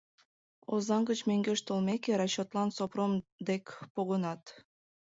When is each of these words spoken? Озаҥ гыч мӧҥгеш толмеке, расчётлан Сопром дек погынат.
Озаҥ 0.73 1.01
гыч 1.09 1.19
мӧҥгеш 1.29 1.59
толмеке, 1.67 2.11
расчётлан 2.19 2.69
Сопром 2.77 3.13
дек 3.47 3.65
погынат. 3.93 4.43